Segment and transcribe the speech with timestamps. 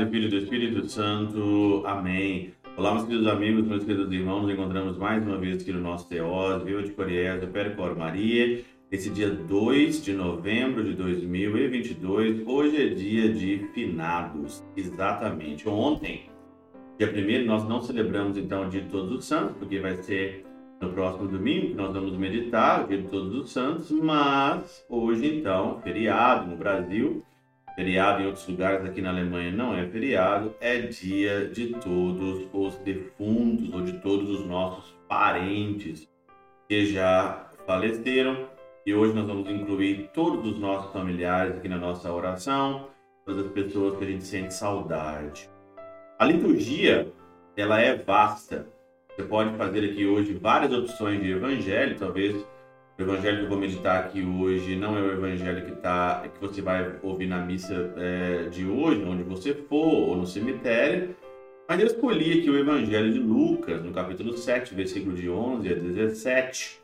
[0.00, 1.82] Pai, do Filho e do Espírito Santo.
[1.84, 2.54] Amém.
[2.76, 6.08] Olá, meus queridos amigos, meus queridos irmãos, nos encontramos mais uma vez aqui no nosso
[6.08, 12.46] Teós, Viva de Coriés, do Percor Maria, esse dia 2 de novembro de 2022.
[12.46, 15.68] Hoje é dia de finados, exatamente.
[15.68, 16.30] Ontem,
[16.98, 20.46] dia 1 nós não celebramos então o dia de Todos os Santos, porque vai ser
[20.80, 25.26] no próximo domingo que nós vamos meditar o dia de Todos os Santos, mas hoje
[25.26, 27.22] então, feriado no Brasil,
[27.74, 32.76] feriado em outros lugares aqui na Alemanha não é feriado, é dia de todos os
[32.78, 36.08] defuntos ou de todos os nossos parentes
[36.68, 38.48] que já faleceram.
[38.86, 42.88] E hoje nós vamos incluir todos os nossos familiares aqui na nossa oração,
[43.24, 45.48] todas as pessoas que a gente sente saudade.
[46.18, 47.12] A liturgia,
[47.56, 48.66] ela é vasta.
[49.10, 52.46] Você pode fazer aqui hoje várias opções de evangelho, talvez
[53.00, 56.40] o evangelho que eu vou meditar aqui hoje não é o evangelho que, tá, que
[56.40, 61.16] você vai ouvir na missa é, de hoje, onde você for, ou no cemitério.
[61.68, 65.74] Mas eu escolhi aqui o evangelho de Lucas, no capítulo 7, versículo de 11 a
[65.76, 66.80] 17,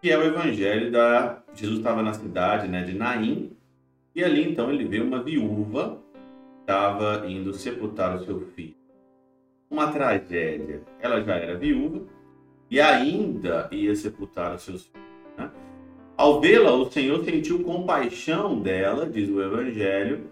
[0.00, 1.42] que é o evangelho da...
[1.54, 3.52] Jesus estava na cidade né, de Naim,
[4.14, 5.98] e ali então ele vê uma viúva
[6.70, 8.76] estava indo sepultar o seu filho.
[9.68, 10.82] Uma tragédia.
[11.00, 12.06] Ela já era viúva
[12.70, 15.09] e ainda ia sepultar os seus filhos.
[16.20, 20.26] Ao vê-la, o Senhor sentiu compaixão dela, diz o Evangelho,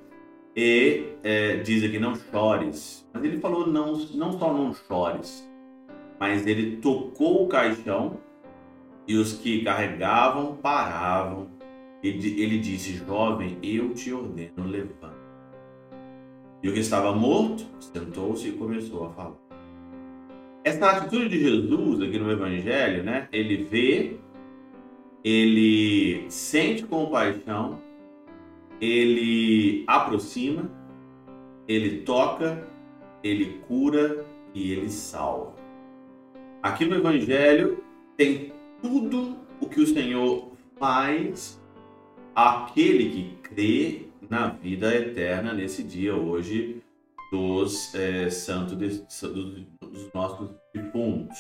[0.55, 3.09] e é, diz aqui: não chores.
[3.11, 5.51] Mas ele falou: não, não só não chores,
[6.21, 8.19] mas ele tocou o caixão
[9.07, 11.49] e os que carregavam paravam.
[12.03, 15.17] E ele disse: Jovem, eu te ordeno, levanta.
[16.63, 19.39] E o que estava morto sentou-se e começou a falar.
[20.63, 23.27] Essa atitude de Jesus aqui no Evangelho, né?
[23.33, 24.19] Ele vê
[25.25, 27.81] ele sente compaixão,
[28.81, 30.71] ele aproxima,
[31.67, 32.67] ele toca,
[33.23, 34.25] ele cura
[34.55, 35.55] e ele salva.
[36.63, 37.83] Aqui no Evangelho
[38.17, 41.61] tem tudo o que o Senhor faz
[42.35, 46.83] aquele que crê na vida eterna nesse dia hoje
[47.31, 51.39] dos é, santos dos, nossos defuntos.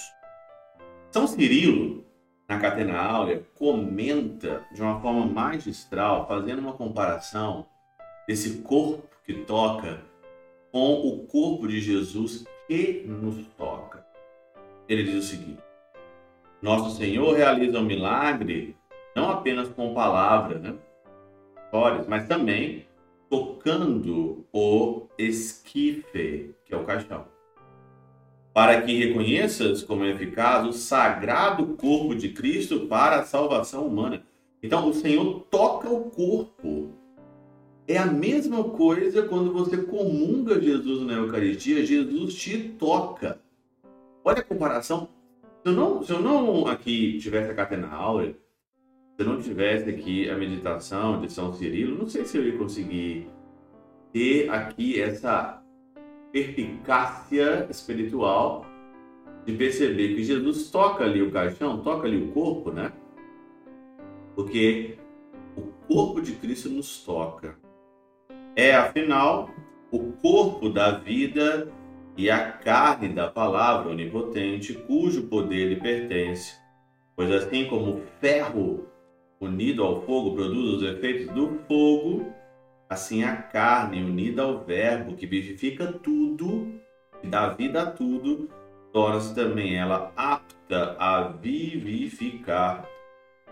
[1.10, 2.04] São Cirilo
[2.48, 7.66] na Catena Áurea, comenta de uma forma magistral, fazendo uma comparação
[8.26, 10.00] desse corpo que toca
[10.72, 14.04] com o corpo de Jesus que nos toca.
[14.88, 15.62] Ele diz o seguinte:
[16.62, 18.74] Nosso Senhor realiza um milagre
[19.14, 20.74] não apenas com palavras, né?
[22.08, 22.86] Mas também
[23.28, 27.26] tocando o esquife, que é o caixão
[28.58, 34.24] para que reconheças como é eficaz o sagrado corpo de Cristo para a salvação humana.
[34.60, 36.90] Então, o Senhor toca o corpo.
[37.86, 43.38] É a mesma coisa quando você comunga Jesus na Eucaristia, Jesus te toca.
[44.24, 45.08] Olha a comparação.
[45.62, 48.34] Se eu não, se eu não aqui tivesse a catena se
[49.20, 53.28] eu não tivesse aqui a meditação de São Cirilo, não sei se eu ia conseguir
[54.12, 55.62] ter aqui essa
[56.32, 58.66] perpicácia espiritual
[59.44, 62.92] de perceber que Jesus toca ali o caixão, toca ali o corpo, né?
[64.34, 64.98] Porque
[65.56, 67.56] o corpo de Cristo nos toca.
[68.54, 69.50] É, afinal,
[69.90, 71.72] o corpo da vida
[72.16, 76.56] e a carne da palavra onipotente, cujo poder lhe pertence.
[77.16, 78.86] Pois assim como o ferro
[79.40, 82.26] unido ao fogo produz os efeitos do fogo,
[82.88, 86.80] Assim a carne unida ao Verbo que vivifica tudo,
[87.20, 88.48] que dá vida a tudo,
[88.92, 92.88] torna-se também ela apta a vivificar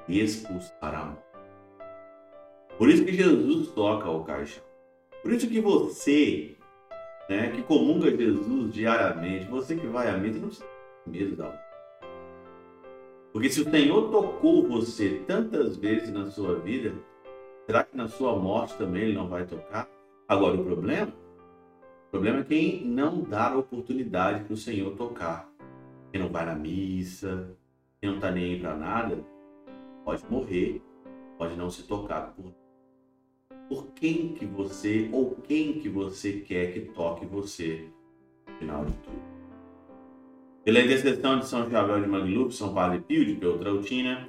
[0.09, 1.27] e expulsar a morte.
[2.79, 4.63] Por isso que Jesus toca o caixão.
[5.23, 6.57] Por isso que você,
[7.29, 10.67] né, que comunga Jesus diariamente, você que vai à mesa, não precisa
[11.07, 11.53] medo da
[13.33, 16.95] Porque se o Senhor tocou você tantas vezes na sua vida,
[17.67, 19.89] Será que na sua morte também ele não vai tocar?
[20.29, 21.13] Agora, o problema?
[22.07, 25.51] O problema é quem não dá a oportunidade para o Senhor tocar.
[26.13, 27.57] Quem não vai na missa,
[28.01, 29.19] quem não está nem aí para nada,
[30.05, 30.81] pode morrer,
[31.37, 32.55] pode não se tocar por
[33.69, 37.89] por quem que você ou quem que você quer que toque você
[38.47, 39.37] no final de tudo.
[40.65, 44.29] Pela intercessão de São Xavier de Magluf, São Padre Pio de Peltrautina,